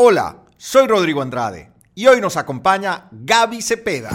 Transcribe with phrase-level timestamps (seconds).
[0.00, 4.10] Hola, soy Rodrigo Andrade y hoy nos acompaña Gaby Cepeda.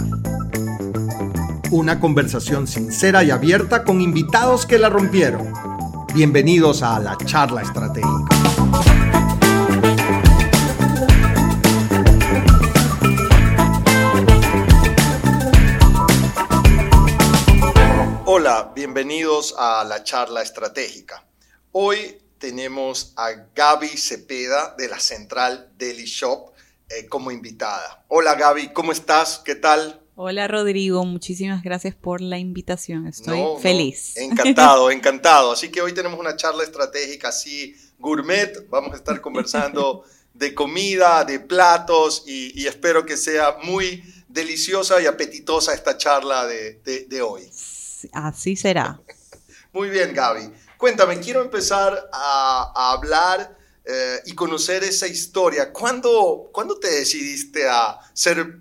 [1.72, 5.52] Una conversación sincera y abierta con invitados que la rompieron.
[6.14, 8.08] Bienvenidos a la charla estratégica.
[18.24, 21.26] Hola, bienvenidos a la charla estratégica.
[21.72, 26.52] Hoy tenemos a Gaby Cepeda de la Central Daily Shop
[26.90, 28.04] eh, como invitada.
[28.08, 29.40] Hola Gaby, ¿cómo estás?
[29.42, 30.02] ¿Qué tal?
[30.14, 33.06] Hola Rodrigo, muchísimas gracias por la invitación.
[33.06, 34.18] Estoy feliz.
[34.18, 35.52] encantado, encantado.
[35.52, 38.68] Así que hoy tenemos una charla estratégica así gourmet.
[38.68, 40.04] Vamos a estar conversando
[40.34, 47.22] de comida, de platos y, espero que sea muy deliciosa y apetitosa esta charla de,
[47.22, 47.48] hoy.
[48.12, 49.00] Así será.
[49.72, 50.52] Muy bien, Gaby.
[50.84, 53.56] Cuéntame, quiero empezar a, hablar
[53.86, 55.72] eh, y conocer esa historia.
[55.72, 58.58] ¿Cuándo, ¿Cuándo, te decidiste a ser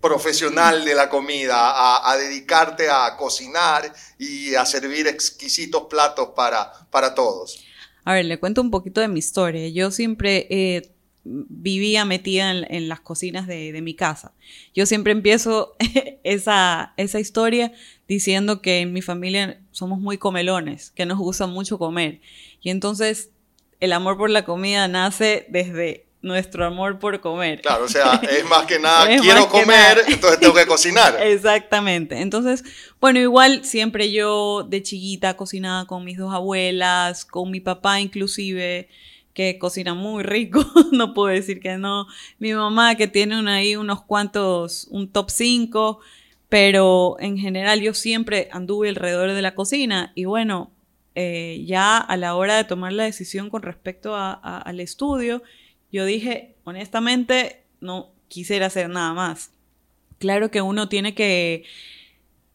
[0.00, 7.12] profesional de la comida, a, dedicarte a cocinar y a servir exquisitos platos para, para
[7.12, 7.58] todos?
[8.04, 9.68] A ver, le cuento un poquito de mi historia.
[9.68, 10.94] Yo siempre eh,
[11.48, 14.32] vivía metida en, las cocinas de, de, mi casa.
[14.74, 15.76] Yo siempre empiezo
[16.24, 17.72] esa, esa historia
[18.06, 22.20] diciendo que en mi familia somos muy comelones, que nos gusta mucho comer.
[22.62, 23.30] Y entonces
[23.80, 27.60] el amor por la comida nace desde nuestro amor por comer.
[27.60, 31.16] Claro, o sea, es más que nada, quiero comer, entonces tengo que cocinar.
[31.22, 32.20] Exactamente.
[32.20, 32.64] Entonces,
[33.00, 38.88] bueno, igual siempre yo de chiquita cocinaba con mis dos abuelas, con mi papá inclusive,
[39.38, 42.08] que cocina muy rico, no puedo decir que no.
[42.40, 46.00] Mi mamá que tiene ahí unos cuantos, un top 5
[46.48, 50.72] pero en general yo siempre anduve alrededor de la cocina y bueno,
[51.14, 55.44] eh, ya a la hora de tomar la decisión con respecto al estudio,
[55.92, 59.52] yo dije, honestamente, no quisiera hacer nada más.
[60.18, 61.62] Claro que uno tiene que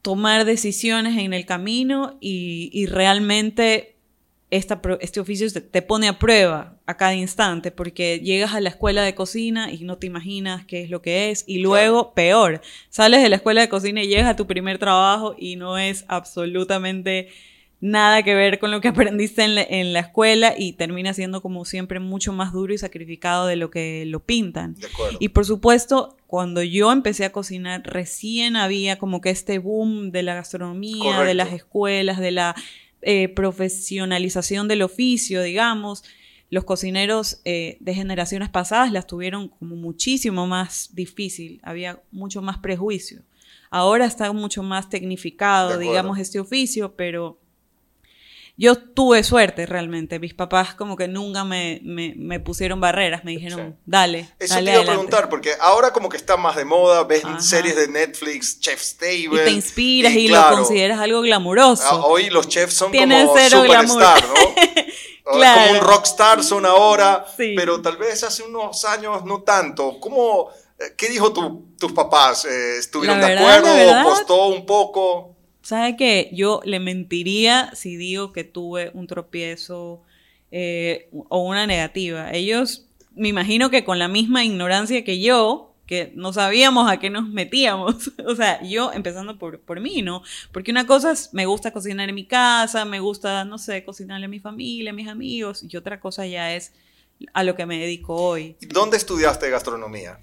[0.02, 3.96] tomar decisiones en el camino y realmente
[4.50, 9.16] este oficio te pone a prueba a cada instante porque llegas a la escuela de
[9.16, 13.30] cocina y no te imaginas qué es lo que es y luego peor, sales de
[13.30, 17.30] la escuela de cocina y llegas a tu primer trabajo y no es absolutamente
[17.80, 22.00] nada que ver con lo que aprendiste en la, escuela y termina siendo como siempre
[22.00, 24.76] mucho más duro y sacrificado de lo que lo pintan.
[25.20, 30.24] y por supuesto, cuando yo empecé a cocinar, recién había como que este boom de
[30.24, 32.56] la gastronomía, de las escuelas, de la
[33.02, 36.04] eh, profesionalización del oficio, digamos.
[36.54, 42.60] Los cocineros eh, de generaciones pasadas las tuvieron como muchísimo más difícil, había mucho más
[42.60, 43.24] prejuicio.
[43.72, 47.40] Ahora está mucho más tecnificado, digamos, este oficio, pero
[48.56, 50.20] yo tuve suerte realmente.
[50.20, 54.30] Mis papás como que nunca me, me, pusieron barreras, me dijeron, dale.
[54.40, 57.76] Eso te iba a preguntar, porque ahora como que está más de moda, ves series
[57.76, 59.42] de Netflix, Chef's Table.
[59.42, 61.84] Y te inspiras y, lo consideras algo glamuroso.
[61.84, 64.34] Ah, hoy los chefs son como superstar, ¿no?
[65.34, 65.68] claro.
[65.68, 70.00] Como un rockstar son ahora, pero tal vez hace unos años no tanto.
[70.00, 72.46] ¿Cómo, eh, ¿Qué dijo tu, tus papás?
[72.46, 74.04] Eh, ¿Estuvieron de acuerdo?
[74.04, 75.33] ¿Costó un poco?
[75.64, 80.02] ¿Sabe que Yo le mentiría si digo que tuve un tropiezo
[80.52, 82.32] eh, o una negativa.
[82.32, 82.86] Ellos,
[83.16, 87.28] me imagino que con la misma ignorancia que yo, que no sabíamos a qué nos
[87.30, 88.12] metíamos.
[88.28, 90.22] o sea, yo empezando por, por mí, ¿no?
[90.52, 94.26] Porque una cosa es, me gusta cocinar en mi casa, me gusta, no sé, cocinarle
[94.26, 96.74] a mi familia, a mis amigos, y otra cosa ya es
[97.34, 98.58] a lo que me dedico hoy.
[98.60, 100.20] ¿Dónde estudiaste gastronomía?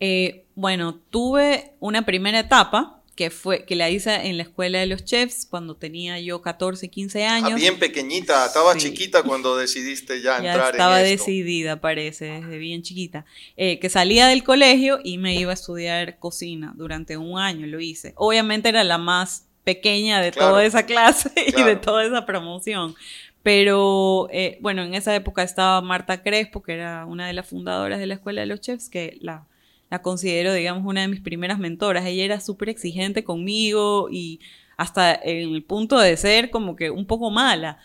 [0.00, 4.86] Eh, bueno, tuve una primera etapa que fue que la hice en la escuela de
[4.86, 7.60] los chefs cuando tenía yo 14, 15 ah, años.
[7.60, 13.26] bien pequeñita, estaba chiquita cuando decidiste ya, entrar en Estaba decidida, parece, desde bien chiquita.
[13.56, 17.80] Eh, que salía del colegio y me iba a estudiar cocina durante un año, lo
[17.80, 18.14] hice.
[18.16, 22.94] Obviamente era la más pequeña de toda esa clase y de toda esa promoción.
[23.42, 27.98] Pero eh, bueno, en esa época estaba Marta Crespo, que era una de las fundadoras
[27.98, 29.46] de la Escuela de los Chefs, que la
[29.92, 32.06] la considero, digamos, una de mis primeras mentoras.
[32.06, 34.40] Ella era súper exigente conmigo y
[34.78, 37.76] hasta en el punto de ser como que un poco mala.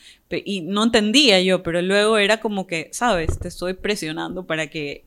[0.45, 5.03] Y no entendía yo, pero luego era como que, sabes, te estoy presionando para que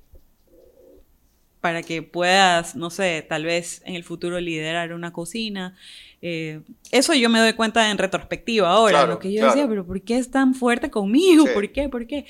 [1.62, 5.74] para que puedas, no sé, tal vez en el futuro liderar una cocina.
[6.20, 6.60] Eh,
[6.90, 10.18] eso yo me doy cuenta en retrospectiva ahora, lo que yo decía, pero ¿por qué
[10.18, 11.46] es tan fuerte conmigo?
[11.54, 11.88] ¿Por qué?
[11.88, 12.26] ¿Por qué?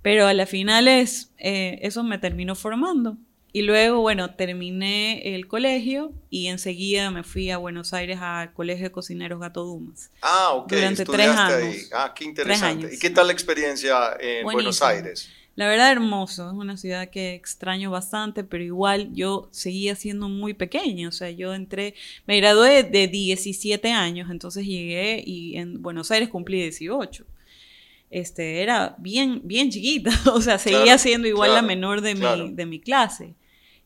[0.00, 3.18] Pero a la final es, eh, eso me terminó formando.
[3.56, 8.86] Y luego, bueno, terminé el colegio y enseguida me fui a Buenos Aires al Colegio
[8.86, 10.10] de Cocineros Gato Dumas.
[10.22, 10.72] Ah, ok.
[10.72, 11.76] Durante tres años.
[11.76, 11.82] Ahí.
[11.92, 12.92] Ah, qué interesante.
[12.92, 15.30] ¿Y qué tal la experiencia en Buenos Aires?
[15.54, 16.48] La verdad, hermoso.
[16.48, 21.08] Es una ciudad que extraño bastante, pero igual yo seguía siendo muy pequeña.
[21.08, 21.94] O sea, yo entré,
[22.26, 27.24] me gradué de 17 años, entonces llegué y en Buenos Aires cumplí 18.
[28.10, 30.10] Este, era bien, bien chiquita.
[30.34, 33.36] O sea, seguía siendo igual la menor de, mi, de mi clase.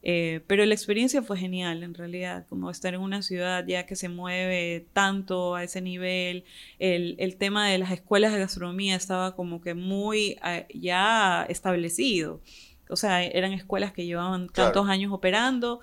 [0.02, 3.96] Eh, pero la experiencia fue genial, en realidad, como estar en una ciudad ya que
[3.96, 6.44] se mueve tanto a ese nivel.
[6.78, 12.40] El, el tema de las escuelas de gastronomía estaba como que muy eh, ya establecido.
[12.88, 15.80] O sea, eran escuelas que llevaban tantos años operando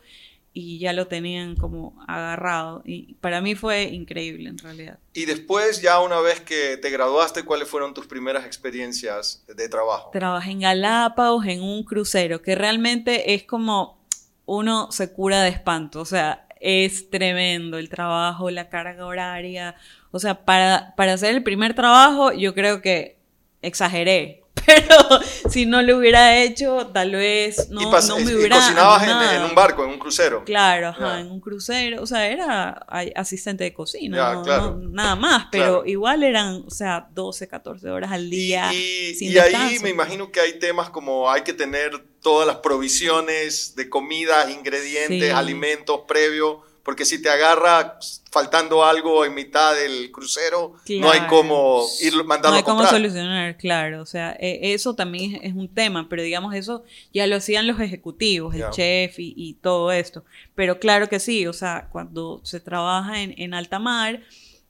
[0.57, 2.81] y ya lo tenían como agarrado.
[2.85, 4.99] Y para mí fue increíble, en realidad.
[5.13, 10.11] Y después, ya una vez que te graduaste, ¿cuáles fueron tus primeras experiencias de trabajo?
[10.13, 14.04] Trabajé en Galápagos, en un crucero, que realmente es como
[14.45, 19.75] uno se cura de espanto, o sea, es tremendo el trabajo, la carga horaria,
[20.11, 23.19] o sea, para, para hacer el primer trabajo yo creo que
[23.61, 25.19] exageré, pero
[25.49, 28.57] si no lo hubiera hecho, tal vez no, no me hubiera.
[28.57, 29.03] Y cocinabas
[29.35, 30.43] en, un barco, en un crucero.
[30.45, 32.01] Claro, ajá, en un crucero.
[32.01, 32.85] O sea, era
[33.15, 34.41] asistente de cocina,
[34.89, 38.73] nada más, pero igual eran, o sea, 12, 14 horas al día.
[38.73, 43.75] Y, y ahí me imagino que hay temas como hay que tener todas las provisiones
[43.75, 47.97] de comida, ingredientes, alimentos previo porque si te agarra
[48.29, 53.57] faltando algo en mitad del crucero, no hay cómo ir mandarlo No hay cómo solucionar,
[53.57, 54.03] claro.
[54.03, 57.79] O sea, e, eso también es un tema, pero digamos, eso ya lo hacían los
[57.79, 60.23] ejecutivos, el chef y, todo esto.
[60.53, 64.21] Pero claro que sí, o sea, cuando se trabaja en, en alta mar,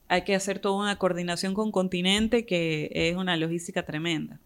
[0.08, 4.40] hay que hacer toda una coordinación con continente que es una logística tremenda.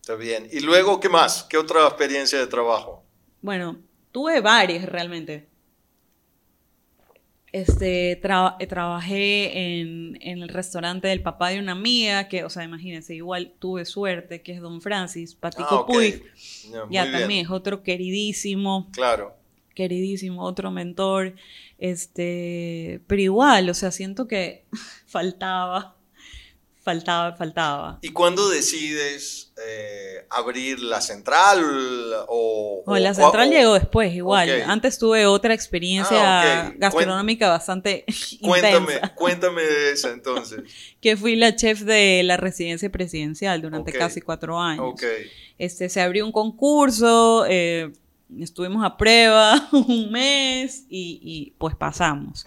[0.00, 0.48] Está bien.
[0.50, 1.42] ¿Y luego qué más?
[1.42, 3.04] ¿Qué otra experiencia de trabajo?
[3.42, 3.76] Bueno,
[4.10, 5.49] tuve varias realmente.
[7.52, 13.52] Este, trabajé en, el restaurante del papá de una amiga, que, o sea, imagínense, igual
[13.58, 16.22] tuve suerte, que es Don Francis, Patico ah, Puig.
[16.90, 18.88] Ya, también es otro queridísimo.
[18.92, 19.34] Claro.
[19.74, 21.34] Queridísimo, otro mentor.
[21.78, 24.64] Este, pero igual, o sea, siento que
[25.06, 25.96] faltaba
[26.90, 27.98] faltaba, faltaba.
[28.02, 31.64] ¿Y cuándo decides eh, abrir la central?
[32.26, 34.62] O, la central llegó después, igual.
[34.66, 38.04] Antes tuve otra experiencia ah, gastronómica bastante
[38.42, 39.14] cuéntame, intensa.
[39.14, 40.62] Cuéntame de esa entonces.
[41.00, 44.94] que fui la chef de la residencia presidencial durante casi cuatro años.
[45.58, 47.92] Este, se abrió un concurso, eh,
[48.40, 52.44] estuvimos a prueba un mes y, pues pasamos.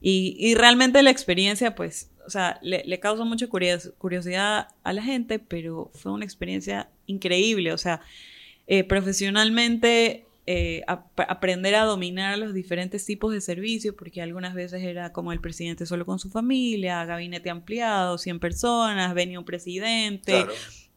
[0.00, 5.02] Y, y realmente la experiencia pues o sea, le, le causa mucha curiosidad a la
[5.02, 7.72] gente, pero fue una experiencia increíble.
[7.72, 8.00] O sea,
[8.66, 15.12] eh, profesionalmente eh, aprender a dominar los diferentes tipos de servicios, porque algunas veces era
[15.12, 20.46] como el presidente solo con su familia, gabinete ampliado, 100 personas, venía un presidente,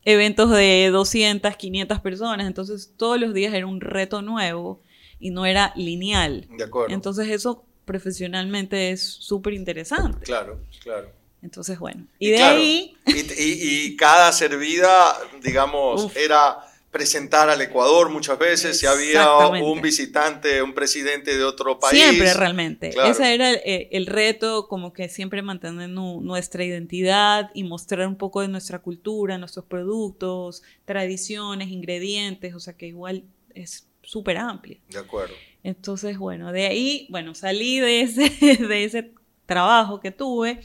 [0.04, 4.82] eventos de 200, 500 personas, entonces todos los días era un reto nuevo
[5.20, 6.48] y no era lineal.
[6.58, 6.94] De acuerdo.
[6.94, 10.26] Entonces eso profesionalmente es súper interesante.
[10.26, 11.10] Claro, claro.
[11.42, 12.08] Entonces, bueno.
[12.18, 12.98] Y, de ahí...
[13.06, 16.58] Y, cada servida, digamos, era
[16.90, 22.02] presentar al Ecuador muchas veces, si había un visitante, un presidente de otro país.
[22.02, 22.96] Siempre realmente.
[23.06, 28.42] Ese era el, el, reto, como que siempre mantener nuestra identidad y mostrar un poco
[28.42, 34.78] de nuestra cultura, nuestros productos, tradiciones, ingredientes, o sea que igual es súper amplio.
[34.90, 35.36] De acuerdo.
[35.66, 38.30] Entonces, bueno, de ahí, bueno, salí de ese,
[38.68, 39.12] de ese
[39.48, 40.60] trabajo que tuve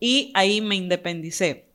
[0.00, 1.66] y ahí me independicé.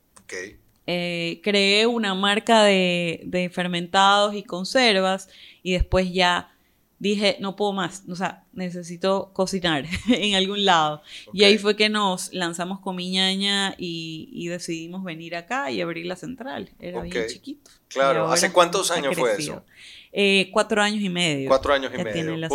[0.85, 5.29] Eh, creé una marca de, fermentados y conservas
[5.63, 6.51] y después ya
[6.99, 11.01] dije, no puedo más, o sea, necesito cocinar en algún lado.
[11.33, 16.07] Y ahí fue que nos lanzamos con mi ñaña y, decidimos venir acá y abrir
[16.07, 16.71] la central.
[16.79, 17.69] Era bien chiquito.
[17.87, 19.63] Claro, ¿hace cuántos años fue eso?
[20.11, 21.47] Eh, cuatro años y medio.
[21.47, 22.49] Cuatro años y medio.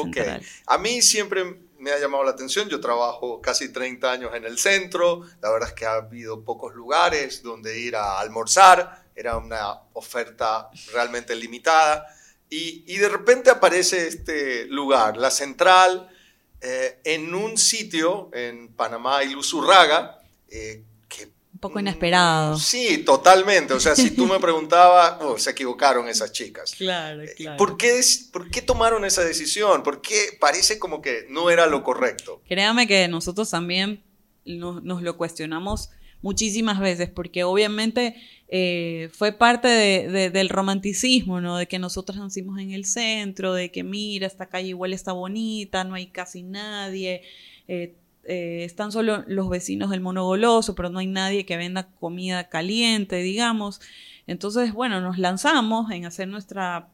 [0.67, 1.45] A mí siempre
[1.79, 2.69] me ha llamado la atención.
[2.69, 5.23] Yo trabajo casi 30 años en el centro.
[5.41, 9.05] La verdad es que ha habido pocos lugares donde ir a almorzar.
[9.15, 12.07] Era una oferta realmente limitada.
[12.51, 16.09] Y, y de repente aparece este lugar, la central,
[16.61, 20.83] eh, en un sitio en Panamá y Luzurraga, eh,
[21.65, 22.59] poco inesperado.
[22.59, 23.73] Sí, totalmente.
[23.73, 26.75] O sea, si tú me preguntabas, oh, se equivocaron esas chicas.
[26.77, 27.57] Claro, eh, claro.
[27.57, 29.83] ¿Por qué, ¿Por qué tomaron esa decisión?
[29.83, 32.43] ¿Por qué parece como que no era lo correcto?
[32.47, 34.03] Créame que nosotros también
[34.45, 35.89] nos, lo cuestionamos
[36.21, 38.15] muchísimas veces, porque obviamente
[38.57, 41.57] eh, fue parte del romanticismo, ¿no?
[41.57, 45.83] De que nosotros nacimos en el centro, de que mira, esta calle igual está bonita,
[45.83, 47.23] no hay casi nadie.
[47.67, 52.49] Eh, eh, están solo los vecinos del monogoloso, pero no hay nadie que venda comida
[52.49, 53.81] caliente, digamos.
[54.29, 56.91] Entonces, bueno, nos lanzamos en hacer nuestra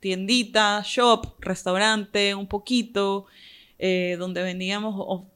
[0.00, 3.26] tiendita, shop, restaurante, un poquito,
[3.78, 5.26] donde vendíamos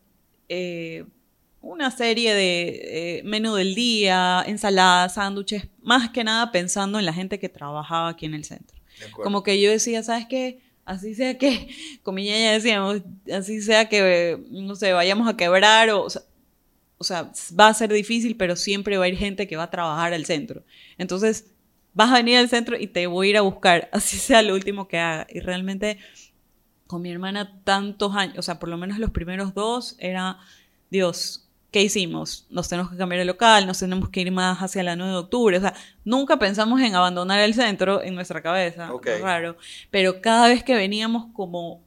[1.62, 7.38] una serie de menú del día, ensaladas, sándwiches, más que nada pensando en la gente
[7.38, 8.76] que trabajaba aquí en el centro.
[9.12, 10.60] Como que yo decía, ¿sabes qué?
[10.84, 11.68] Así sea que,
[12.02, 13.02] como ya decíamos,
[13.32, 16.08] así sea que, no sé, vayamos a quebrar o,
[16.98, 19.70] o sea, va a ser difícil, pero siempre va a ir gente que va a
[19.70, 20.62] trabajar al centro.
[20.98, 21.46] Entonces,
[21.94, 24.54] vas a venir al centro y te voy a ir a buscar, así sea lo
[24.54, 25.26] último que haga.
[25.30, 25.98] Y realmente,
[26.86, 30.38] con mi hermana, tantos años, o sea, por lo menos los primeros dos, era,
[30.90, 32.46] Dios, ¿qué hicimos?
[32.50, 35.18] Nos tenemos que cambiar el local, nos tenemos que ir más hacia la 9 de
[35.18, 35.56] octubre.
[35.56, 35.74] O sea,
[36.04, 38.92] nunca pensamos en abandonar el centro en nuestra cabeza.
[38.92, 39.20] Okay.
[39.20, 39.56] Raro.
[39.90, 41.82] Pero cada vez que veníamos como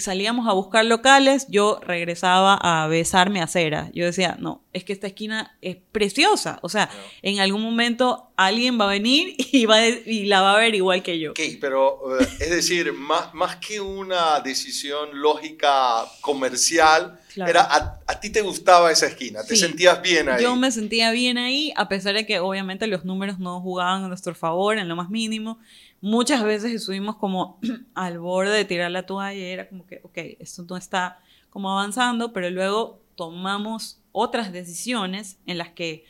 [0.00, 3.90] salíamos a buscar locales, yo regresaba a besarme a cera.
[3.94, 6.58] Yo decía, no, es que esta esquina es preciosa.
[6.62, 6.90] O sea,
[7.22, 11.02] en algún momento alguien va a venir y, va y la va a ver igual
[11.02, 11.32] que yo.
[11.32, 17.68] Ok, pero eh, es decir, más, más que una decisión lógica comercial, era
[18.06, 20.42] a, ti te gustaba esa esquina, te sentías bien ahí.
[20.42, 24.08] Yo me sentía bien ahí, a pesar de que obviamente los números no jugaban a
[24.08, 25.58] nuestro favor en lo más mínimo
[26.00, 27.58] muchas veces estuvimos como
[27.94, 31.70] al borde de tirar la toalla y era como que, ok, esto no está como
[31.70, 36.04] avanzando, pero luego tomamos otras decisiones en las que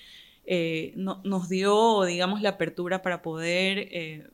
[0.44, 4.28] eh, nos dio, digamos, la apertura para poder eh,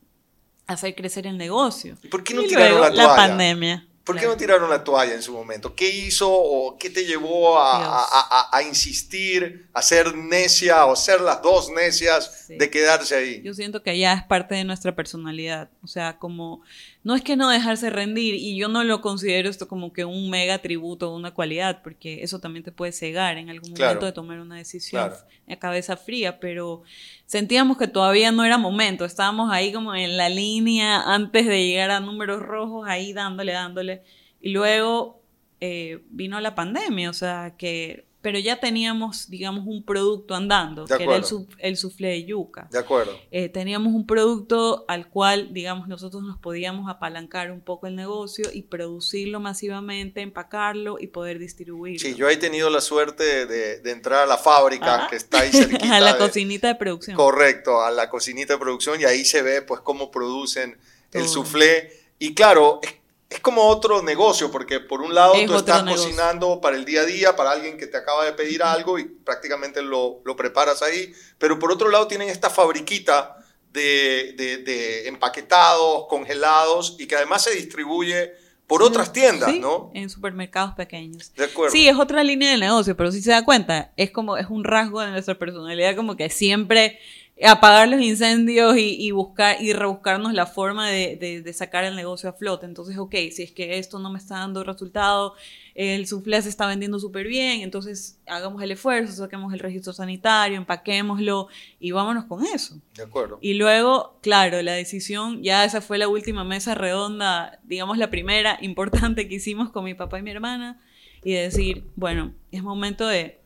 [0.67, 1.97] hacer crecer el negocio.
[2.03, 3.09] ¿Y por qué no tiraron la toalla?
[3.09, 3.87] La pandemia.
[4.07, 5.75] ¿Por qué no tiraron la toalla en su momento?
[5.75, 11.71] ¿Qué hizo o qué te llevó a, insistir, a ser necia o ser las dos
[11.71, 13.43] necias de quedarse ahí?
[13.43, 15.71] Yo siento que ya es parte de nuestra personalidad.
[15.83, 16.63] O sea, como
[17.07, 20.29] no es que no dejarse rendir y yo no lo considero esto como que un
[20.29, 24.11] mega tributo o una cualidad, porque eso también te puede cegar en algún momento de
[24.11, 25.13] tomar una decisión
[25.49, 26.83] a cabeza fría, pero
[27.25, 31.93] sentíamos que todavía no era momento, estábamos ahí como en la línea antes de llegar
[31.93, 34.03] a números rojos, ahí dándole, dándole,
[34.41, 35.23] y luego
[35.61, 41.01] eh, vino la pandemia, o sea que pero ya teníamos, digamos, un producto andando, que
[41.01, 41.25] era el,
[41.61, 42.67] el soufflé de yuca.
[42.73, 43.17] De acuerdo.
[43.31, 48.47] Eh, teníamos un producto al cual, digamos, nosotros nos podíamos apalancar un poco el negocio
[48.53, 52.01] y producirlo masivamente, empacarlo y poder distribuirlo.
[52.01, 55.87] Sí, yo he tenido la suerte de, entrar a la fábrica que está ahí cerquita.
[55.97, 57.15] a la cocinita de producción.
[57.15, 60.77] Correcto, a la cocinita de producción y ahí se ve, pues, cómo producen
[61.13, 61.93] el soufflé.
[62.19, 62.93] Y claro, es
[63.37, 67.05] es como otro negocio, porque por un lado tú estás cocinando para el día a
[67.05, 71.13] día, para alguien que te acaba de pedir algo y prácticamente lo, lo preparas ahí,
[71.39, 73.37] pero por otro lado tienen esta fabriquita
[73.73, 74.33] de,
[74.65, 78.33] de, empaquetados, congelados y que además se distribuye
[78.67, 79.91] por otras tiendas, ¿no?
[79.93, 81.33] En supermercados pequeños.
[81.35, 81.73] De acuerdo.
[81.73, 84.65] Sí, es otra línea de negocio, pero si se da cuenta, es como, es un
[84.65, 86.99] rasgo de nuestra personalidad, como que siempre
[87.45, 92.65] apagar los incendios y, buscar y rebuscarnos la forma de, sacar el negocio a flote.
[92.65, 95.35] Entonces, ok, si es que esto no me está dando resultado,
[95.75, 100.57] el soufflé se está vendiendo súper bien, entonces hagamos el esfuerzo, saquemos el registro sanitario,
[100.57, 102.81] empaquémoslo y vámonos con eso.
[102.95, 103.39] De acuerdo.
[103.43, 108.57] Y luego, claro, la decisión, ya esa fue la última mesa redonda, digamos la primera
[108.63, 110.81] importante que hicimos con mi papá y mi hermana,
[111.23, 113.41] y decir, bueno, es momento de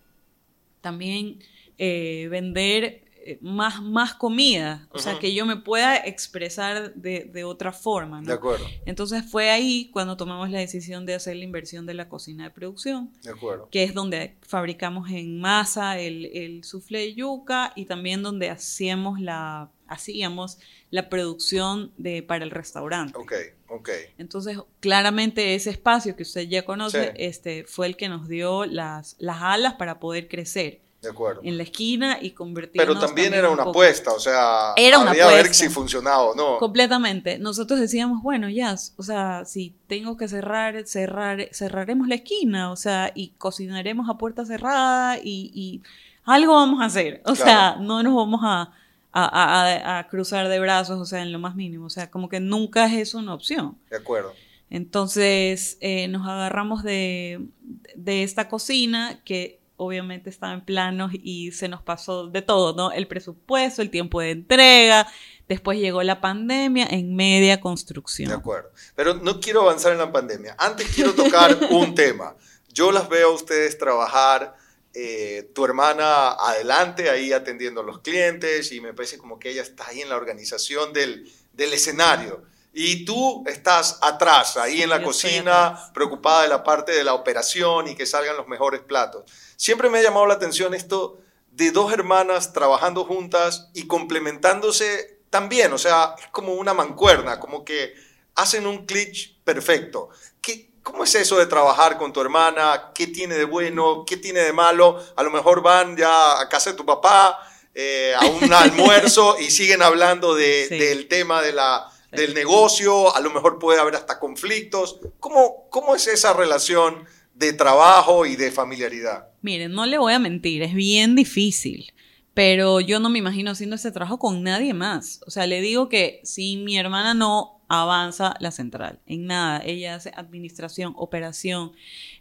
[0.81, 1.41] también
[1.79, 3.10] eh, vender
[3.41, 8.21] más, más comida, o sea, que yo me pueda expresar de, otra forma.
[8.21, 8.27] ¿no?
[8.27, 8.67] De acuerdo.
[8.87, 12.51] Entonces fue ahí cuando tomamos la decisión de hacer la inversión de la cocina de
[12.51, 13.69] producción, de acuerdo.
[13.71, 19.21] que es donde fabricamos en masa el, el soufflé de yuca y también donde hacíamos
[19.21, 20.59] la, hacíamos
[20.91, 23.19] la producción de, para el restaurante.
[23.19, 23.33] Ok,
[23.69, 23.91] ok.
[24.19, 29.17] Entonces, claramente ese espacio que usted ya conoce este, fue el que nos dio las,
[29.19, 31.41] las alas para poder crecer de acuerdo.
[31.45, 32.87] en la esquina y convertirnos.
[32.87, 36.59] Pero también, era una apuesta, o sea, era una había ver si funcionaba o no.
[36.59, 37.39] Completamente.
[37.39, 42.77] Nosotros decíamos, bueno, ya, o sea, si tengo que cerrar, cerrar, cerraremos la esquina, o
[42.77, 45.83] sea, y cocinaremos a puerta cerrada y,
[46.25, 47.23] algo vamos a hacer.
[47.25, 48.73] O sea, no nos vamos a,
[49.13, 51.87] a, cruzar de brazos, o sea, en lo más mínimo.
[51.87, 53.77] O sea, como que nunca es eso una opción.
[53.89, 54.33] De acuerdo.
[54.69, 57.49] Entonces eh, nos agarramos de,
[57.97, 62.93] de esta cocina que obviamente estaba en planos y se nos pasó de todo, ¿no?
[62.93, 65.09] El presupuesto, el tiempo de entrega,
[65.49, 68.29] después llegó la pandemia en media construcción.
[68.29, 70.55] De acuerdo, pero no quiero avanzar en la pandemia.
[70.59, 72.37] Antes quiero tocar un tema.
[72.69, 74.55] Yo las veo a ustedes trabajar,
[74.93, 79.63] eh, tu hermana adelante ahí atendiendo a los clientes y me parece como que ella
[79.63, 82.45] está ahí en la organización del, del escenario.
[82.73, 87.89] Y tú estás atrás, ahí en la cocina, preocupada de la parte de la operación
[87.89, 89.25] y que salgan los mejores platos.
[89.57, 91.19] Siempre me ha llamado la atención esto
[91.51, 97.65] de dos hermanas trabajando juntas y complementándose también, o sea, es como una mancuerna, como
[97.65, 97.95] que
[98.37, 100.11] hacen un clic perfecto.
[100.41, 102.93] ¿Qué, ¿Cómo es eso de trabajar con tu hermana?
[102.95, 104.05] ¿Qué tiene de bueno?
[104.07, 105.03] ¿Qué tiene de malo?
[105.17, 107.39] A lo mejor van ya a casa de tu papá
[107.75, 113.31] eh, a un almuerzo y siguen hablando del tema de la, del negocio, a lo
[113.31, 115.01] mejor puede haber hasta conflictos.
[115.19, 119.29] ¿Cómo, ¿Cómo es esa relación de trabajo y de familiaridad?
[119.43, 121.93] Miren, no le voy a mentir, es bien difícil
[122.35, 125.21] pero yo no me imagino haciendo ese trabajo con nadie más.
[125.27, 129.97] O sea, le digo que si mi hermana no avanza la central, en nada, ella
[129.97, 131.73] hace administración, operación,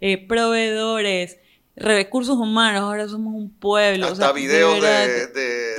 [0.01, 1.37] eh, proveedores,
[1.79, 4.07] recursos humanos, ahora somos un pueblo.
[4.07, 5.75] Hasta videos de,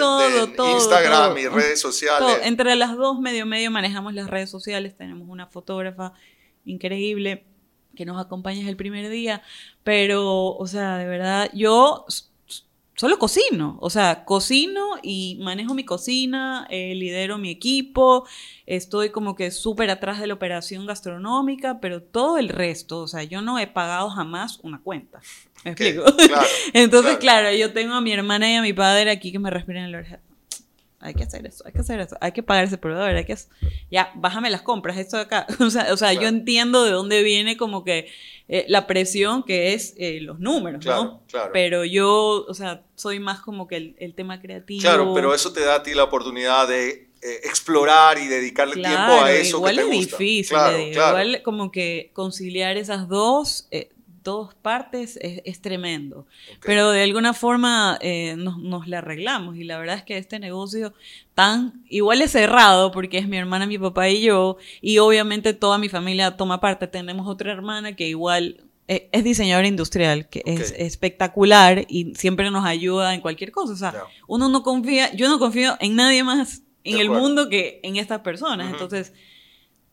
[0.74, 2.38] Instagram y redes sociales.
[2.42, 6.12] Entre las dos, medio medio, manejamos las redes sociales, tenemos una fotógrafa
[6.64, 7.44] increíble
[7.94, 9.42] que nos acompaña el primer día,
[9.82, 12.06] pero, o sea, de verdad, yo
[13.00, 18.28] solo cocino, o sea, cocino y manejo mi cocina, eh, lidero mi equipo,
[18.66, 23.22] estoy como que súper atrás de la operación gastronómica, pero todo el resto, o sea,
[23.22, 25.22] yo no he pagado jamás una cuenta.
[25.64, 26.04] ¿Me explico?
[26.74, 27.50] Entonces, claro.
[27.56, 29.98] yo tengo a mi hermana y a mi padre aquí que me respiran en la
[30.00, 30.20] oreja
[31.02, 33.34] hay que hacer eso, hay que hacer eso, hay que pagar ese proveedor, hay que...
[33.90, 35.46] Ya, bájame las compras, esto de acá.
[35.60, 38.08] O sea, o sea yo entiendo de dónde viene como que
[38.48, 41.22] eh, la presión que es eh, los números, ¿no?
[41.28, 41.50] Claro.
[41.52, 44.82] Pero yo, o sea, soy más como que el, tema creativo.
[44.82, 48.90] Claro, pero eso te da a ti la oportunidad de eh, explorar y dedicarle tiempo
[49.22, 50.58] a eso igual que te es difícil,
[50.92, 53.68] igual como que conciliar esas dos
[54.22, 56.26] dos partes es, tremendo.
[56.64, 60.38] Pero de alguna forma eh, nos, nos la arreglamos y la verdad es que este
[60.38, 60.92] negocio
[61.34, 65.78] tan igual es cerrado porque es mi hermana, mi papá y yo y obviamente toda
[65.78, 66.86] mi familia toma parte.
[66.86, 72.64] Tenemos otra hermana que igual eh, es diseñadora industrial, que es espectacular y siempre nos
[72.64, 73.72] ayuda en cualquier cosa.
[73.72, 73.94] O sea,
[74.26, 78.20] uno no confía, yo no confío en nadie más en el mundo que en estas
[78.22, 78.68] personas.
[78.68, 79.12] Entonces,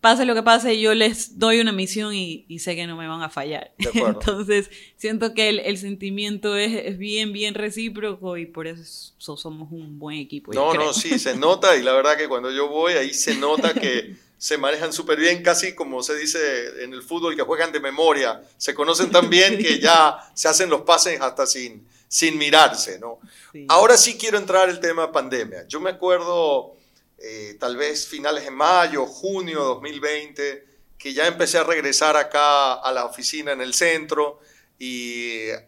[0.01, 3.21] pase lo que pase, yo les doy una misión y, sé que no me van
[3.21, 3.73] a fallar.
[3.93, 10.17] Entonces, siento que el, sentimiento es, bien, bien recíproco y por eso somos un buen
[10.17, 10.53] equipo.
[10.53, 13.73] No, no, sí, se nota y la verdad que cuando yo voy ahí se nota
[13.73, 17.79] que se manejan súper bien, casi como se dice en el fútbol, que juegan de
[17.79, 18.41] memoria.
[18.57, 23.19] Se conocen tan bien que ya se hacen los pases hasta sin, sin mirarse, ¿no?
[23.67, 25.67] Ahora sí quiero entrar el tema pandemia.
[25.67, 26.77] Yo me acuerdo
[27.19, 32.75] eh, tal vez finales de mayo, junio de 2020, que ya empecé a regresar acá
[32.75, 34.39] a la oficina en el centro
[34.77, 35.59] y eh,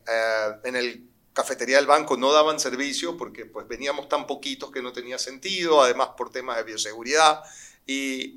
[0.63, 4.91] en el cafetería del banco no daban servicio porque pues veníamos tan poquitos que no
[4.91, 7.41] tenía sentido, además por temas de bioseguridad.
[7.85, 8.35] Y,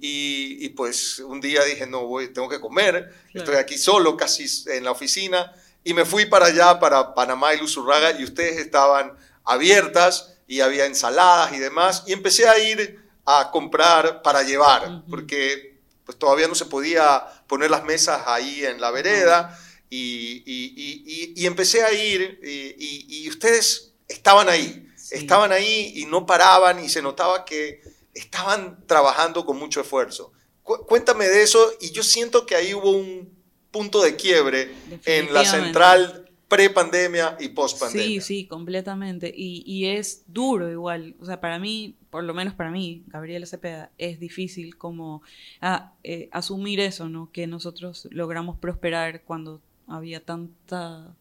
[0.65, 4.83] y, pues un día dije, no, voy, tengo que comer, estoy aquí solo, casi en
[4.83, 5.53] la oficina,
[5.85, 9.13] y me fui para allá, para Panamá y Luzurraga, y ustedes estaban
[9.45, 15.81] abiertas y había ensaladas y demás, y empecé a ir a comprar para llevar, porque
[16.05, 19.59] pues todavía no se podía poner las mesas ahí en la vereda
[19.89, 26.83] y, y, y, empecé a ir y, ustedes estaban ahí, estaban ahí y no paraban
[26.83, 27.83] y se notaba que
[28.15, 30.33] estaban trabajando con mucho esfuerzo.
[30.63, 35.45] cuéntame de eso y yo siento que ahí hubo un punto de quiebre en la
[35.45, 36.22] central
[36.53, 38.07] pre-pandemia y post-pandemia.
[38.07, 39.33] Sí, sí, completamente.
[39.35, 41.17] Y, y, es duro igual.
[41.19, 45.23] O sea, para mí, por lo menos para mí, Gabriela Cepeda, es difícil como
[45.63, 47.31] ah, eh, asumir eso, ¿no?
[47.33, 51.17] Que nosotros logramos prosperar cuando había tanta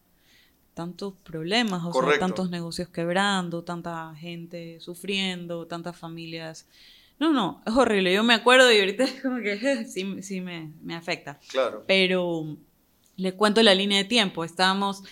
[0.74, 6.66] tantos problemas, o sea, tantos negocios quebrando, tanta gente sufriendo, tantas familias.
[7.18, 8.12] No, no, es horrible.
[8.12, 11.38] Yo me acuerdo y ahorita es como que sí, sí me, me afecta.
[11.48, 11.84] Claro.
[11.86, 12.58] Pero
[13.16, 14.44] le cuento la línea de tiempo.
[14.44, 15.02] Estábamos,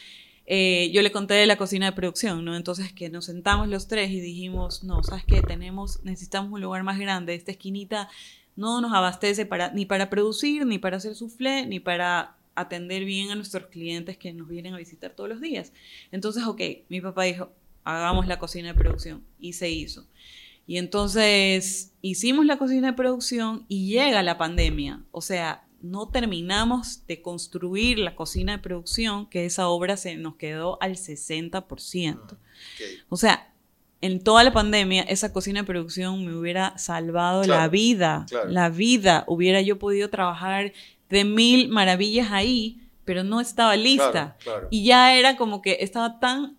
[0.46, 2.56] eh, yo le conté de la cocina de producción, ¿no?
[2.56, 5.42] Entonces que nos sentamos los tres y dijimos, no, ¿sabes qué?
[5.42, 7.34] Tenemos, necesitamos un lugar más grande.
[7.34, 8.08] Esta esquinita
[8.56, 13.30] no nos abastece para, ni para producir, ni para hacer soufflé, ni para atender bien
[13.30, 15.72] a nuestros clientes que nos vienen a visitar todos los días.
[16.12, 17.50] Entonces, ok, mi papá dijo,
[17.84, 20.06] hagamos la cocina de producción y se hizo.
[20.66, 25.02] Y entonces hicimos la cocina de producción y llega la pandemia.
[25.10, 30.36] O sea, no terminamos de construir la cocina de producción, que esa obra se nos
[30.36, 32.18] quedó al 60%.
[32.22, 32.36] Ah,
[33.08, 33.52] o sea,
[34.00, 38.26] en toda la pandemia, esa cocina de producción me hubiera salvado la vida.
[38.48, 39.24] La vida.
[39.26, 40.72] Hubiera yo podido trabajar
[41.08, 44.36] de mil maravillas ahí, pero no estaba lista.
[44.70, 46.56] Y ya era como que estaba tan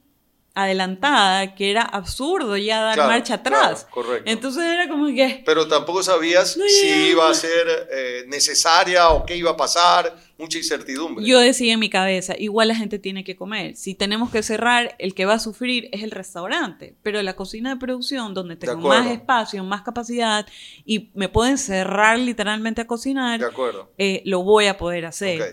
[0.63, 3.86] adelantada que era absurdo ya dar Claro, marcha atrás.
[3.86, 4.30] claro, correcto.
[4.32, 7.08] Entonces era como que, Pero tampoco sabías No si llegaba.
[7.10, 11.24] iba a ser eh, necesaria o qué iba a pasar, mucha incertidumbre.
[11.26, 13.76] yo decía en mi cabeza, igual la gente tiene que comer.
[13.76, 16.95] Si tenemos que cerrar, el que va a sufrir es el restaurante.
[17.04, 20.45] Pero la cocina de producción, donde tengo más espacio, más capacidad
[20.86, 23.91] y me pueden cerrar literalmente a cocinar, De acuerdo.
[23.97, 25.41] eh, lo voy a poder hacer.
[25.41, 25.47] Ok.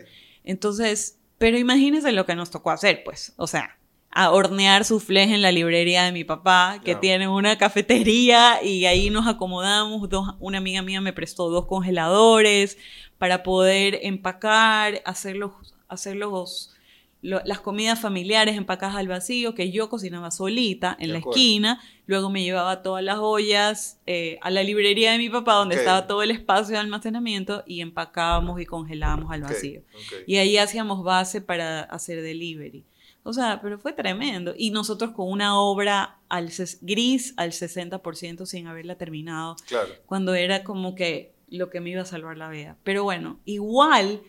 [0.45, 3.33] Entonces, pero imagínense lo que nos tocó hacer, pues.
[3.37, 3.78] O sea,
[4.11, 7.01] a hornear soufflés en la librería de mi papá, que Claro.
[7.01, 10.09] tiene una cafetería, y ahí nos acomodamos.
[10.09, 12.79] Dos, una amiga mía me prestó dos congeladores
[13.19, 15.53] para poder empacar, hacer los,
[15.89, 16.75] hacer los-
[17.21, 21.37] lo- las comidas familiares empacadas al vacío, que yo cocinaba solita en De la acuerdo.
[21.39, 21.81] esquina.
[22.07, 26.07] Luego me llevaba todas las ollas eh, a la librería de mi papá, donde estaba
[26.07, 29.83] todo el espacio de almacenamiento, y empacábamos y congelábamos al vacío.
[30.27, 32.85] Y ahí hacíamos base para hacer delivery.
[33.29, 34.55] O sea, pero fue tremendo.
[34.57, 36.51] Y nosotros con una obra al
[36.83, 39.89] gris al 60% sin haberla terminado, Claro.
[40.07, 42.77] cuando era como que lo que me iba a salvar la vida.
[42.85, 44.23] Pero bueno, igual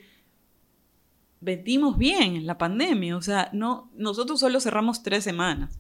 [1.42, 3.16] vendimos bien en la pandemia.
[3.18, 5.78] O sea, no, nosotros solo cerramos tres semanas.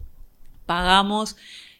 [0.65, 1.35] Pagamos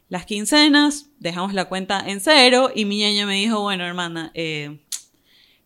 [0.10, 4.80] las quincenas, dejamos la cuenta en cero y mi ñaña me dijo, bueno, hermana, eh,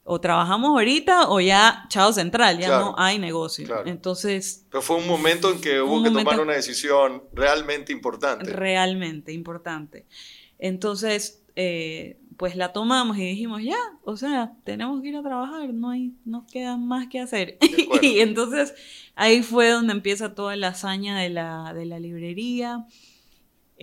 [0.05, 3.65] o trabajamos ahorita o ya, chao central, ya Claro, no hay negocio.
[3.65, 3.83] claro.
[3.87, 8.45] Entonces, Pero fue un momento en que hubo que tomar una decisión realmente importante.
[8.51, 10.05] realmente importante.
[10.59, 15.73] Entonces, eh, pues la tomamos y dijimos, ya, o sea, tenemos que ir a trabajar,
[15.73, 17.57] no hay, nos queda más que hacer.
[18.01, 18.73] Y entonces
[19.15, 22.85] ahí fue donde empieza toda la hazaña de la, de la librería.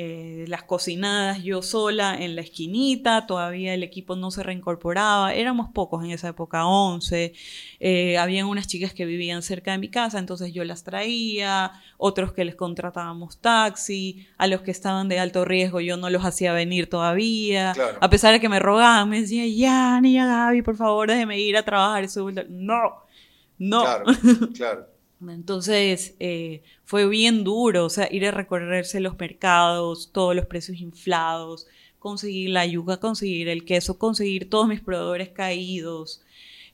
[0.03, 5.69] Eh, las cocinadas yo sola en la esquinita, todavía el equipo no se reincorporaba, éramos
[5.75, 7.35] pocos en esa época, 11,
[7.81, 12.33] eh, habían unas chicas que vivían cerca de mi casa, entonces yo las traía, otros
[12.33, 16.55] que les contratábamos taxi, a los que estaban de alto riesgo yo no los hacía
[16.55, 17.99] venir todavía, Claro.
[18.01, 21.59] a pesar de que me rogaban, me decía, ya, niña Gaby, por favor, déjeme ir
[21.59, 22.95] a trabajar, Eso- no,
[23.59, 23.81] no.
[23.83, 24.05] Claro,
[24.57, 24.90] claro.
[25.29, 30.79] Entonces eh, fue bien duro, o sea, ir a recorrerse los mercados, todos los precios
[30.81, 31.67] inflados,
[31.99, 36.23] conseguir la yuca, conseguir el queso, conseguir todos mis proveedores caídos.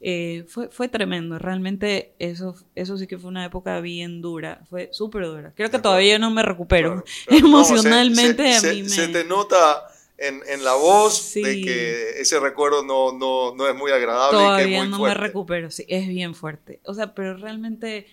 [0.01, 4.91] Eh, fue, fue tremendo, realmente eso, eso sí que fue una época bien dura, fue
[4.93, 5.53] súper dura.
[5.57, 7.03] Creo que todavía no me recupero.
[7.03, 7.49] Claro, claro.
[7.49, 8.89] No, se- Emocionalmente se, a mí me...
[8.91, 13.75] se te nota en, en la voz de que ese recuerdo no, no, no es
[13.75, 15.19] muy agradable y que Todavía es muy no fuerte.
[15.19, 16.81] me recupero, sí, es bien fuerte.
[16.85, 18.07] O sea, pero realmente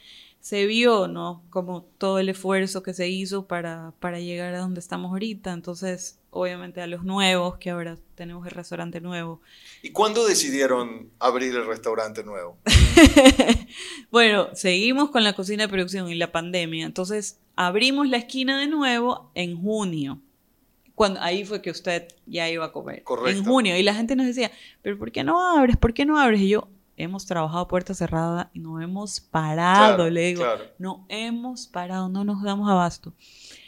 [0.44, 1.42] se vio, ¿no?
[1.50, 5.54] Como todo el esfuerzo que se hizo para, para llegar a donde estamos ahorita.
[5.54, 9.40] Entonces, obviamente a los nuevos, que ahora tenemos el restaurante nuevo.
[9.82, 12.58] ¿Y cuándo decidieron abrir el restaurante nuevo?
[14.12, 16.86] bueno, seguimos con la cocina de producción y la pandemia.
[16.86, 20.20] Entonces, abrimos la esquina de nuevo en junio.
[20.94, 23.04] Cuando, ahí fue que usted ya iba a comer.
[23.04, 23.40] Correcto.
[23.40, 23.78] En junio.
[23.78, 24.52] Y la gente nos decía,
[24.82, 25.78] pero ¿por qué no abres?
[25.78, 26.42] ¿Por qué no abres?
[26.42, 29.96] Y yo, hemos trabajado puerta cerrada y no hemos parado.
[29.96, 30.64] Claro, Le digo, claro.
[30.78, 33.14] no hemos parado, no nos damos abasto.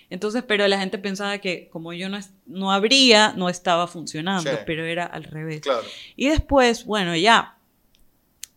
[0.10, 4.58] Entonces, pero la gente pensaba que como yo no, no abría, no estaba funcionando, Sí.
[4.66, 5.62] pero era al revés.
[5.62, 5.82] Claro.
[6.16, 7.58] Y después, bueno, ya,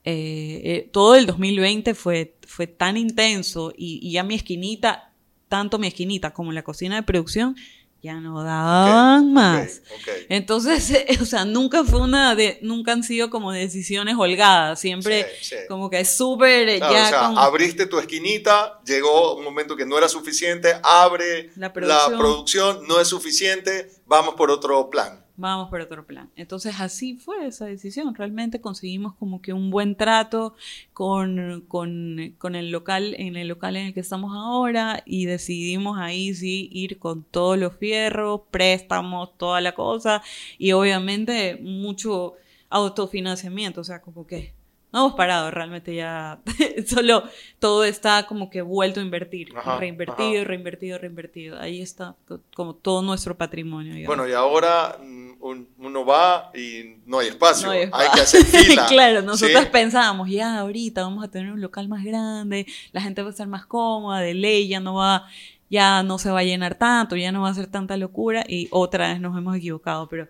[0.04, 5.12] eh, eh, todo el 2020 fue, fue tan intenso y, y ya mi esquinita,
[5.48, 7.57] tanto mi esquinita como la cocina de producción,
[8.03, 9.83] ya no daban más.
[10.29, 15.27] Entonces, eh, o sea, nunca fue una de, nunca han sido como decisiones holgadas, siempre
[15.41, 15.57] Sí, sí.
[15.69, 19.87] como que es súper Claro, ya o sea, abriste tu esquinita, llegó un momento que
[19.87, 25.25] no era suficiente, abre La producción, no es suficiente, vamos por otro plan.
[25.38, 26.31] Vamos por otro plan.
[26.37, 28.14] Entonces así fue esa decisión.
[28.14, 30.55] Realmente conseguimos como que un buen trato
[30.92, 35.98] con, con, con el local, en el local en el que estamos ahora y decidimos
[35.98, 40.22] ahí sí ir con todos los fierros, préstamos, toda la cosa
[40.59, 42.35] y obviamente mucho
[42.68, 44.58] autofinanciamiento, o sea, como que
[44.92, 46.38] no hemos parado, realmente ya
[46.87, 47.24] solo
[47.59, 50.44] todo está como que vuelto a invertir, Ajá, reinvertido, ajá.
[50.48, 51.61] reinvertido, reinvertido.
[51.61, 53.94] Ahí está co- como todo nuestro patrimonio.
[53.94, 54.16] digamos.
[54.16, 58.14] Bueno, y ahora mm, un- uno va y no hay espacio, No hay hay, espacio.
[58.14, 58.87] que hacer fila.
[58.87, 59.68] claro, nosotros ¿sí?
[59.70, 63.46] pensábamos, ya ahorita vamos a tener un local más grande, la gente va a estar
[63.46, 65.27] más cómoda, de ley ya no va,
[65.70, 68.68] ya no se va a llenar tanto, ya no va a ser tanta locura y
[68.70, 70.29] otra vez nos hemos equivocado, pero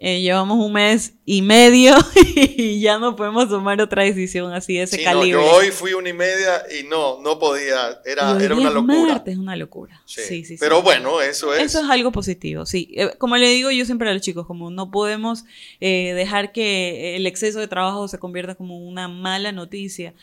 [0.00, 1.94] eh, llevamos un mes y medio
[2.36, 5.30] y ya no podemos tomar otra decisión así de ese Sí, no, calibre.
[5.42, 9.08] yo hoy fui una y media y no, no podía, era, era una locura.
[9.14, 10.00] martes, es una locura.
[10.06, 10.20] Sí.
[10.22, 10.56] Sí, sí, sí.
[10.60, 11.62] Pero bueno, eso es.
[11.62, 12.92] Eso es algo positivo, sí.
[12.96, 15.44] Eh, Como le digo yo siempre a los chicos, como no podemos
[15.80, 20.14] eh, dejar que el exceso de trabajo se convierta como una mala noticia.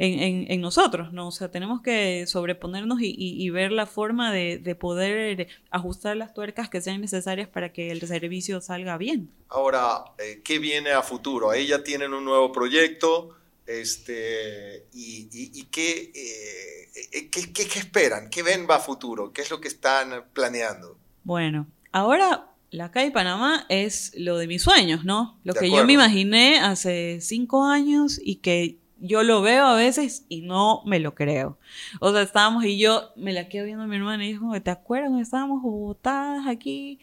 [0.00, 1.28] En, nosotros, ¿no?
[1.28, 6.80] O sea, tenemos que sobreponernos y, ver la forma de, poder ajustar las tuercas que
[6.80, 9.30] sean necesarias para que el servicio salga bien.
[9.48, 11.50] Ahora, eh, ¿qué viene a futuro?
[11.50, 13.34] Ahí ya tienen un nuevo proyecto,
[13.66, 18.30] este, y, qué, eh, qué, qué, esperan?
[18.30, 19.32] ¿Qué ven va a futuro?
[19.32, 20.96] ¿Qué es lo que están planeando?
[21.24, 25.38] Bueno, ahora la calle Panamá es lo de mis sueños, ¿no?
[25.42, 30.26] Lo que yo me imaginé hace cinco años y que yo lo veo a veces
[30.28, 31.58] y no me lo creo.
[32.00, 34.70] O sea, estábamos y yo me la quedo viendo a mi hermana y dijo, ¿te
[34.70, 37.00] acuerdas estábamos botadas aquí?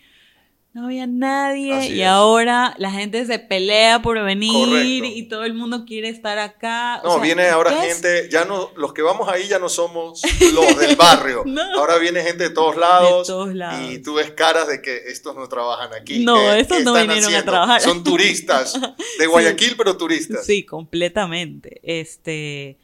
[0.76, 5.86] No había nadie y ahora la gente se pelea por venir y todo el mundo
[5.88, 7.02] quiere estar acá.
[7.02, 10.22] No, viene ahora gente, ya no, los que vamos ahí ya no somos
[10.54, 11.46] los del barrio.
[11.78, 13.32] Ahora viene gente de todos, lados,
[13.90, 16.26] y tú ves caras de que estos no trabajan aquí.
[16.26, 17.80] No, estos no vinieron a trabajar.
[17.80, 18.78] Son turistas
[19.20, 20.46] de Guayaquil, pero turistas.
[20.46, 21.80] Sí, completamente.
[21.84, 22.80] Este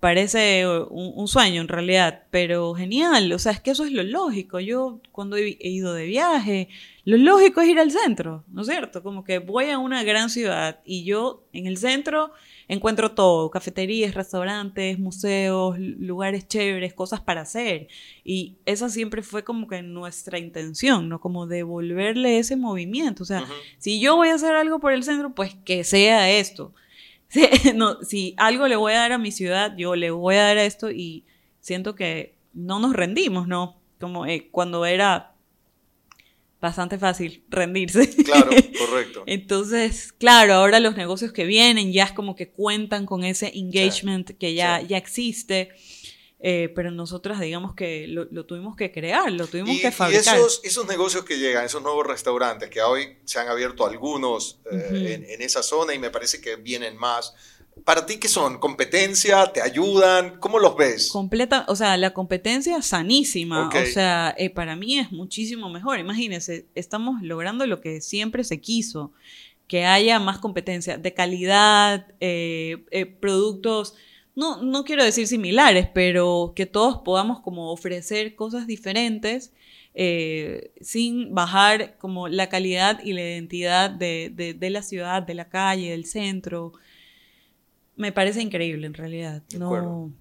[0.00, 4.60] parece un, sueño en realidad, pero genial, o sea, es que eso es lo lógico.
[4.60, 6.68] Yo cuando he, ido de viaje,
[7.08, 9.02] lo lógico es ir al centro, ¿no es cierto?
[9.02, 12.32] Como que voy a una gran ciudad y yo en el centro
[12.68, 17.88] encuentro todo, cafeterías, restaurantes, museos, lugares chéveres, cosas para hacer.
[18.24, 21.18] Y esa siempre fue como que nuestra intención, ¿no?
[21.18, 23.22] Como devolverle ese movimiento.
[23.22, 23.42] O sea,
[23.78, 26.74] si yo voy a hacer algo por el centro, pues que sea esto.
[27.74, 30.58] no, si algo le voy a dar a mi ciudad, yo le voy a dar
[30.58, 31.24] a esto y
[31.62, 33.80] siento que no nos rendimos, ¿no?
[33.98, 35.37] Como eh, cuando era
[36.60, 38.08] bastante fácil rendirse.
[38.24, 39.22] Claro, correcto.
[39.26, 44.30] Entonces, claro, ahora los negocios que vienen ya es como que cuentan con ese engagement
[44.38, 45.70] que ya, ya existe.
[46.40, 50.36] Eh, pero nosotras digamos que lo, tuvimos que crear, lo tuvimos que fabricar.
[50.36, 54.60] Y esos, esos negocios que llegan, esos nuevos restaurantes, que hoy se han abierto algunos
[54.70, 57.34] eh, en, esa zona y me parece que vienen más.
[57.84, 58.58] ¿Para ti qué son?
[58.58, 59.46] ¿Competencia?
[59.52, 60.38] ¿Te ayudan?
[60.38, 61.10] ¿Cómo los ves?
[61.10, 63.68] Completa, o sea, la competencia sanísima.
[63.68, 65.98] O sea, eh, para mí es muchísimo mejor.
[65.98, 69.12] Imagínense, estamos logrando lo que siempre se quiso,
[69.66, 72.06] que haya más competencia de calidad,
[73.20, 73.94] productos
[74.38, 79.52] no, no quiero decir similares, pero que todos podamos como ofrecer cosas diferentes
[79.94, 85.90] eh, sin bajar como la calidad y la identidad de, la ciudad, de la calle,
[85.90, 86.72] del centro.
[87.98, 89.42] Me parece increíble en realidad.
[89.56, 90.12] No,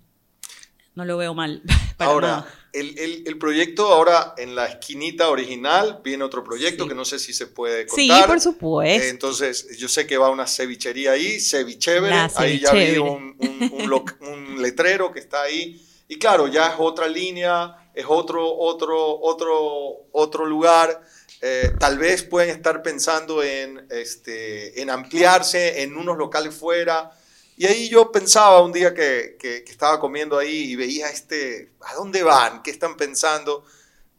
[0.95, 1.61] no lo veo mal.
[1.99, 7.33] ahora, el, proyecto, ahora en la esquinita original, viene otro proyecto que no sé si
[7.33, 8.23] se puede contar.
[8.23, 9.07] Sí, por supuesto.
[9.07, 12.15] entonces, yo sé que va una cevichería ahí, cevichevere.
[12.35, 15.79] Ahí ya vi un, un, letrero que está ahí.
[16.07, 20.99] Y claro, ya es otra línea, es otro, otro, otro, otro lugar.
[21.41, 27.11] Eh, tal vez pueden estar pensando en, este, en ampliarse en unos locales fuera.
[27.59, 29.35] Y ahí yo pensaba un día que,
[29.67, 32.61] estaba comiendo ahí y veía este, ¿a dónde van?
[32.61, 33.65] ¿Qué están pensando?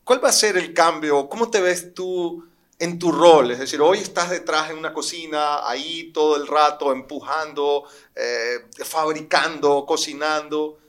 [0.03, 1.29] ¿Cuál va a ser el cambio?
[1.29, 2.45] ¿Cómo te ves tú
[2.81, 3.53] en tu rol?
[3.53, 7.85] Es decir, hoy estás detrás en una cocina, ahí todo el rato empujando,
[8.17, 10.81] eh, fabricando, cocinando.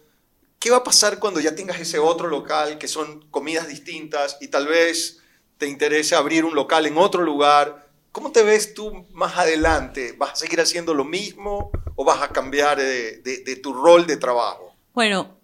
[0.57, 4.47] ¿Qué va a pasar cuando ya tengas ese otro local que son comidas distintas y
[4.47, 5.19] tal vez
[5.59, 7.88] te interese abrir un local en otro lugar?
[8.12, 10.15] ¿Cómo te ves tú más adelante?
[10.17, 14.15] ¿Vas a seguir haciendo lo mismo o vas a cambiar de, de tu rol de
[14.15, 14.73] trabajo?
[14.93, 15.38] Bueno,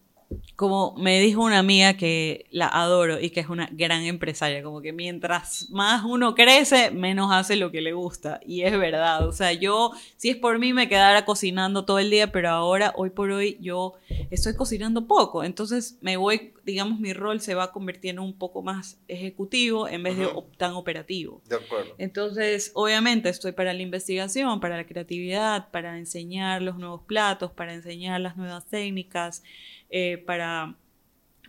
[0.56, 4.82] como me dijo una amiga que la adoro y que es una gran empresaria, como
[4.82, 8.40] que mientras más uno crece, menos hace lo que le gusta.
[8.46, 12.10] Y es verdad, o sea, yo, si es por mí, me quedara cocinando todo el
[12.10, 13.94] día, pero ahora, hoy por hoy, yo
[14.32, 15.44] estoy cocinando poco.
[15.44, 17.72] Entonces me voy, digamos, mi rol se va
[18.04, 21.42] en un poco más ejecutivo en vez de tan operativo.
[21.48, 21.96] De acuerdo.
[21.98, 27.74] Entonces, obviamente, estoy para la investigación, para la creatividad, para enseñar los nuevos platos, para
[27.74, 29.44] enseñar las nuevas técnicas.
[29.90, 30.76] Eh, para,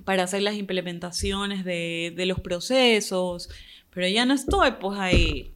[0.04, 3.48] para hacer las implementaciones de, los procesos,
[3.90, 5.52] pero ya no estoy pues ahí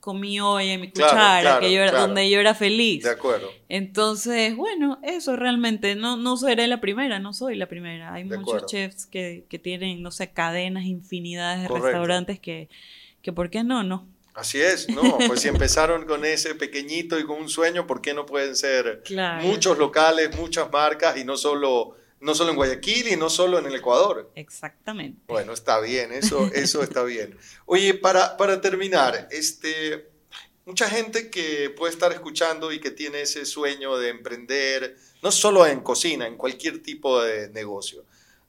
[0.00, 3.04] con mi olla mi cuchara, que yo era, donde yo era feliz.
[3.04, 3.50] De acuerdo.
[3.68, 8.14] Entonces, bueno, eso realmente, no, no seré la primera, no soy la primera.
[8.14, 12.68] Hay muchos chefs que, tienen, no sé, cadenas, infinidades de restaurantes que,
[13.22, 13.82] que, ¿por qué no?
[13.82, 14.06] No.
[14.34, 15.18] Así es, ¿no?
[15.26, 19.02] Pues si empezaron con ese pequeñito y con un sueño, ¿por qué no pueden ser
[19.42, 23.66] muchos locales, muchas marcas y no solo no solo en Guayaquil y no solo en
[23.66, 24.30] el Ecuador.
[24.34, 25.20] Exactamente.
[25.28, 27.36] Bueno, está bien, eso, eso está bien.
[27.66, 30.08] Oye, para, para terminar, este,
[30.64, 35.66] mucha gente que puede estar escuchando y que tiene ese sueño de emprender, no solo
[35.66, 38.04] en cocina, en cualquier tipo de negocio.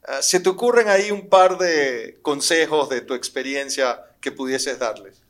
[0.05, 5.21] Ah, ¿Se te ocurren ahí un par de consejos de tu experiencia que pudieses darles?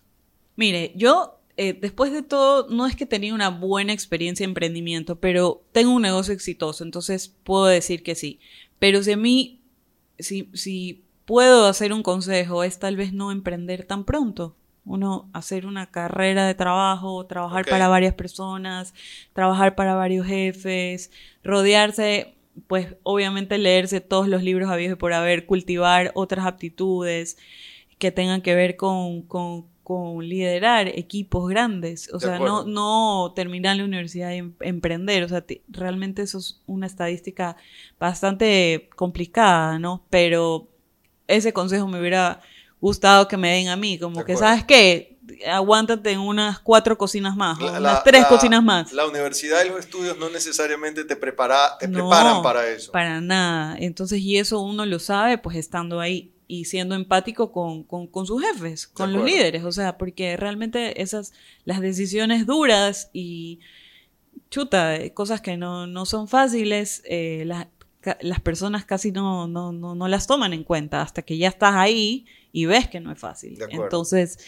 [0.56, 5.20] Mire, yo eh, después de todo, no es que tenía una buena experiencia en emprendimiento,
[5.20, 8.40] pero tengo un negocio exitoso, entonces puedo decir que sí.
[8.80, 9.62] Pero si a mí,
[10.18, 14.56] si, si puedo hacer un consejo, es tal vez no emprender tan pronto.
[14.86, 18.94] Uno hacer una carrera de trabajo, trabajar para varias personas,
[19.34, 21.12] trabajar para varios jefes,
[21.44, 22.36] rodearse,
[22.68, 27.38] pues obviamente leerse todos los libros habidos por haber, cultivar otras aptitudes
[27.98, 32.14] que tengan que ver con, con, con liderar equipos grandes.
[32.14, 32.66] O De sea, no, acuerdo.
[32.68, 35.24] no terminar la universidad y em- emprender.
[35.24, 37.58] O sea, realmente eso es una estadística
[38.00, 40.04] bastante complicada, ¿no?
[40.12, 40.68] Pero
[41.28, 42.40] ese consejo me hubiera
[42.80, 44.48] gustado que me den a mí, como De que, acuerdo.
[44.52, 45.18] ¿sabes qué?
[45.48, 48.94] Aguántate en unas cuatro cocinas más, o unas tres la- cocinas más.
[48.94, 52.92] La universidad y los estudios no necesariamente te, prepara, te No, preparan para eso.
[52.92, 53.76] Para nada.
[53.80, 58.26] Entonces, y eso uno lo sabe, pues estando ahí y siendo empático con, con, con
[58.26, 59.64] sus jefes, con los líderes.
[59.64, 61.32] O sea, porque realmente esas,
[61.64, 63.60] las decisiones duras y
[64.50, 67.68] chuta, eh, cosas que no, no son fáciles, eh, las,
[68.22, 71.76] las personas casi no, no, no, no las toman en cuenta hasta que ya estás
[71.76, 73.56] ahí y ves que no es fácil.
[73.70, 74.40] Entonces,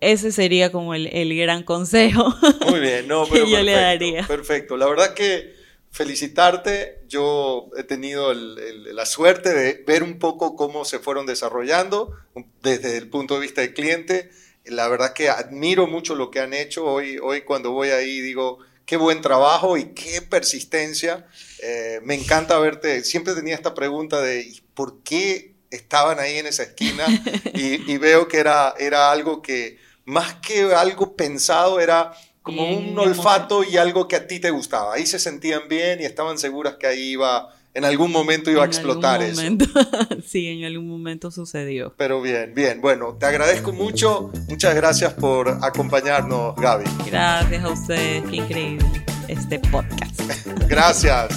[0.00, 2.34] ese sería como el, el gran consejo.
[2.68, 4.26] Muy bien, no, que pero yo le daría.
[4.26, 4.76] Perfecto.
[4.76, 5.54] La verdad que
[5.94, 7.02] felicitarte.
[7.08, 12.10] Yo he tenido el- el- la suerte de ver un poco cómo se fueron desarrollando
[12.62, 14.30] desde el punto de vista del cliente.
[14.64, 16.84] La verdad que admiro mucho lo que han hecho.
[16.84, 21.26] Hoy, hoy cuando voy ahí digo, qué buen trabajo y qué persistencia.
[21.62, 23.04] Eh, me encanta verte.
[23.04, 27.04] Siempre tenía esta pregunta de ¿y ¿por qué estaban ahí en esa esquina?
[27.54, 32.12] Y, y veo que era, era algo que, más que algo pensado, era
[32.44, 34.94] como Bien, un olfato y algo que a ti te gustaba.
[34.94, 38.66] Ahí se sentían bien y estaban seguras que ahí iba, en algún momento iba a
[38.66, 39.36] explotar algún eso.
[39.42, 39.64] momento-
[40.26, 41.94] sí, en algún momento sucedió.
[41.96, 42.80] Pero bien, bien.
[42.82, 44.30] Bueno, te agradezco mucho.
[44.48, 46.84] Muchas gracias por acompañarnos, Gaby.
[47.06, 48.86] Gracias a ustedes, qué increíble
[49.26, 50.20] este podcast.
[50.68, 51.28] Gracias.